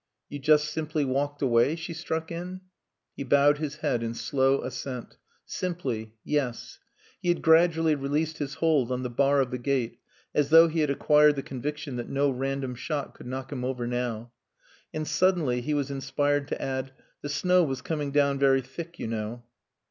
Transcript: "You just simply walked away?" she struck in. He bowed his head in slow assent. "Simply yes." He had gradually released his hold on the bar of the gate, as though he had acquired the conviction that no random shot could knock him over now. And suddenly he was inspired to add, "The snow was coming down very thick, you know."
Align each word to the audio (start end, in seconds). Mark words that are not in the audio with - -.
"You 0.29 0.39
just 0.39 0.69
simply 0.73 1.05
walked 1.05 1.43
away?" 1.43 1.75
she 1.75 1.93
struck 1.93 2.31
in. 2.31 2.61
He 3.15 3.23
bowed 3.23 3.59
his 3.59 3.75
head 3.75 4.01
in 4.01 4.15
slow 4.15 4.63
assent. 4.63 5.19
"Simply 5.45 6.15
yes." 6.23 6.79
He 7.21 7.29
had 7.29 7.43
gradually 7.43 7.93
released 7.93 8.39
his 8.39 8.55
hold 8.55 8.91
on 8.91 9.03
the 9.03 9.11
bar 9.11 9.41
of 9.41 9.51
the 9.51 9.59
gate, 9.59 9.99
as 10.33 10.49
though 10.49 10.67
he 10.67 10.79
had 10.79 10.89
acquired 10.89 11.35
the 11.35 11.43
conviction 11.43 11.97
that 11.97 12.09
no 12.09 12.31
random 12.31 12.73
shot 12.73 13.13
could 13.13 13.27
knock 13.27 13.51
him 13.51 13.63
over 13.63 13.85
now. 13.85 14.31
And 14.91 15.07
suddenly 15.07 15.61
he 15.61 15.75
was 15.75 15.91
inspired 15.91 16.47
to 16.47 16.59
add, 16.59 16.93
"The 17.21 17.29
snow 17.29 17.63
was 17.63 17.83
coming 17.83 18.09
down 18.09 18.39
very 18.39 18.61
thick, 18.61 18.97
you 18.97 19.05
know." 19.05 19.43